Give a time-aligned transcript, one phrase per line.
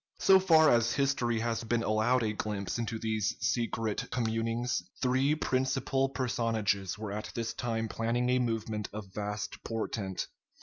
[0.17, 6.09] So far as history has been allowed a glimpse into these secret communings, three principal
[6.09, 10.25] personages were at this time planning a movement of vast portent.